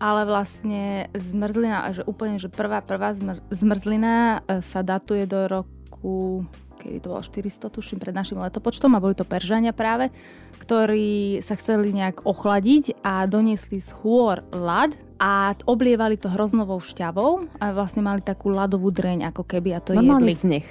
Ale 0.00 0.24
vlastne 0.24 1.12
zmrzlina, 1.12 1.92
že 1.92 2.02
úplne, 2.08 2.40
že 2.40 2.48
prvá, 2.48 2.80
prvá 2.80 3.12
zmrzlina 3.52 4.40
e, 4.48 4.64
sa 4.64 4.80
datuje 4.80 5.28
do 5.28 5.44
roku 5.44 6.48
kedy 6.80 7.04
to 7.04 7.12
bolo 7.12 7.20
400, 7.20 7.68
tuším, 7.68 8.00
pred 8.00 8.16
našim 8.16 8.40
letopočtom 8.40 8.96
a 8.96 9.02
boli 9.04 9.12
to 9.12 9.28
Peržania 9.28 9.76
práve, 9.76 10.08
ktorí 10.64 11.44
sa 11.44 11.52
chceli 11.60 11.92
nejak 11.92 12.24
ochladiť 12.24 13.04
a 13.04 13.28
doniesli 13.28 13.84
z 13.84 13.92
hôr 14.00 14.40
ľad 14.48 14.96
a 15.20 15.52
oblievali 15.68 16.16
to 16.16 16.32
hroznovou 16.32 16.80
šťavou 16.80 17.60
a 17.60 17.76
vlastne 17.76 18.00
mali 18.00 18.24
takú 18.24 18.48
ľadovú 18.48 18.88
dreň 18.88 19.28
ako 19.28 19.44
keby 19.44 19.76
a 19.76 19.84
to 19.84 19.92
Normálny 19.92 20.32
jedli. 20.32 20.64
sneh. 20.64 20.66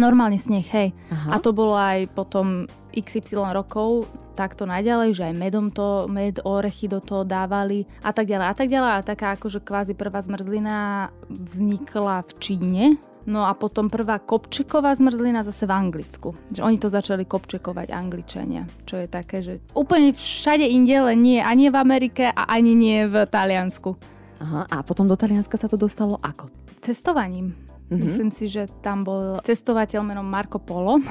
Normálne 0.00 0.38
sneh, 0.40 0.66
hej. 0.72 0.88
Aha. 1.12 1.36
A 1.36 1.42
to 1.42 1.52
bolo 1.52 1.76
aj 1.76 2.08
potom 2.12 2.68
XY 2.92 3.52
rokov 3.52 4.08
takto 4.32 4.64
naďalej, 4.64 5.12
že 5.12 5.22
aj 5.28 5.34
medom 5.36 5.68
to, 5.68 6.08
med, 6.08 6.40
orechy 6.44 6.88
do 6.88 7.00
toho 7.04 7.24
dávali 7.24 7.84
a 8.00 8.12
tak 8.16 8.28
ďalej 8.28 8.46
a 8.48 8.54
tak 8.56 8.68
ďalej. 8.68 8.90
A 8.92 9.00
taká 9.04 9.26
akože 9.36 9.60
kvázi 9.60 9.92
prvá 9.92 10.24
zmrzlina 10.24 11.08
vznikla 11.28 12.24
v 12.24 12.32
Číne, 12.40 12.84
No 13.22 13.46
a 13.46 13.54
potom 13.54 13.86
prvá 13.86 14.18
kopčeková 14.18 14.98
zmrzlina 14.98 15.46
zase 15.46 15.62
v 15.62 15.72
Anglicku. 15.72 16.34
Že 16.50 16.66
oni 16.66 16.76
to 16.82 16.90
začali 16.90 17.22
kopčekovať 17.22 17.94
Angličania. 17.94 18.66
Čo 18.82 18.98
je 18.98 19.06
také, 19.06 19.46
že 19.46 19.62
úplne 19.78 20.10
všade 20.10 20.66
inde, 20.66 20.98
len 20.98 21.22
nie 21.22 21.38
ani 21.38 21.70
v 21.70 21.76
Amerike 21.78 22.34
a 22.34 22.50
ani 22.50 22.74
nie 22.74 23.06
v 23.06 23.22
Taliansku. 23.22 23.94
Aha, 24.42 24.66
a 24.66 24.82
potom 24.82 25.06
do 25.06 25.14
Talianska 25.14 25.54
sa 25.54 25.70
to 25.70 25.78
dostalo 25.78 26.18
ako? 26.18 26.50
Cestovaním. 26.82 27.54
Mm-hmm. 27.88 28.04
Myslím 28.08 28.30
si, 28.32 28.48
že 28.48 28.70
tam 28.80 29.04
bol 29.04 29.40
cestovateľ 29.44 30.00
menom 30.00 30.24
Marco 30.24 30.56
Polo, 30.56 31.02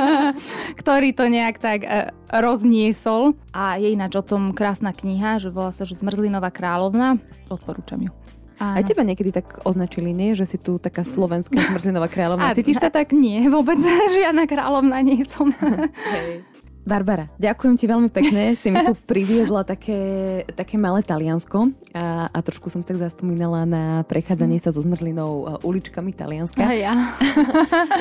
ktorý 0.80 1.14
to 1.14 1.30
nejak 1.30 1.56
tak 1.62 1.80
e, 1.86 2.10
rozniesol. 2.32 3.38
A 3.54 3.78
je 3.78 3.94
ináč 3.94 4.18
o 4.18 4.24
tom 4.26 4.50
krásna 4.50 4.90
kniha, 4.90 5.38
že 5.38 5.52
volá 5.52 5.70
sa, 5.70 5.86
že 5.86 5.94
Zmrzlinová 5.94 6.50
kráľovna. 6.50 7.22
Odporúčam 7.46 8.02
ju. 8.02 8.10
Áno. 8.58 8.74
Aj 8.74 8.82
teba 8.82 9.06
niekedy 9.06 9.30
tak 9.30 9.62
označili, 9.62 10.10
nie? 10.10 10.34
Že 10.34 10.44
si 10.50 10.58
tu 10.58 10.82
taká 10.82 11.06
slovenská 11.06 11.54
zmrzlinová 11.70 12.10
kráľovna. 12.10 12.58
Cítiš 12.58 12.82
sa 12.82 12.90
tak? 12.90 13.14
Nie, 13.14 13.46
vôbec 13.46 13.78
žiadna 14.18 14.50
kráľovna 14.50 14.98
nie 15.06 15.22
som. 15.22 15.54
Hej. 15.54 16.42
Barbara, 16.86 17.28
ďakujem 17.36 17.74
ti 17.76 17.84
veľmi 17.84 18.08
pekne, 18.08 18.56
si 18.56 18.72
mi 18.72 18.80
tu 18.80 18.96
priviedla 18.96 19.60
také, 19.62 19.98
také 20.56 20.80
malé 20.80 21.04
Taliansko 21.04 21.68
a, 21.92 22.32
a 22.32 22.38
trošku 22.40 22.72
som 22.72 22.80
si 22.80 22.88
tak 22.88 22.96
zaspomínala 22.96 23.68
na 23.68 23.84
prechádzanie 24.08 24.56
sa 24.56 24.72
so 24.72 24.80
zmrzlinou 24.80 25.60
uličkami 25.66 26.16
Talianska. 26.16 26.64
A 26.64 26.72
ja. 26.88 26.94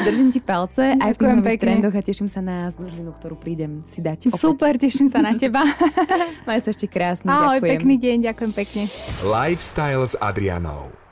Držím 0.07 0.31
ti 0.31 0.39
palce 0.39 0.96
aj 0.96 1.15
v 1.15 1.17
tých 1.19 1.36
nových 1.36 1.60
trendoch 1.60 1.96
a 1.96 2.01
teším 2.01 2.29
sa 2.31 2.39
na 2.39 2.72
zmrzlinu, 2.72 3.12
ktorú 3.17 3.36
prídem 3.36 3.84
si 3.91 4.00
dať 4.00 4.31
opäť. 4.31 4.39
Super, 4.39 4.74
teším 4.79 5.07
sa 5.12 5.19
na 5.19 5.36
teba. 5.41 5.67
Maj 6.48 6.63
sa 6.63 6.72
ešte 6.72 6.88
krásne, 6.88 7.27
Ahoj, 7.27 7.60
ďakujem. 7.60 7.72
pekný 7.75 7.96
deň, 8.00 8.17
ďakujem 8.31 8.51
pekne. 8.55 8.84
Lifestyle 9.24 10.03
s 10.07 10.15
Adrianou. 10.19 11.06